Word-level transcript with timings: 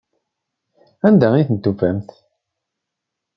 Anda 1.07 1.29
i 1.35 1.43
tent-tufamt? 1.47 2.09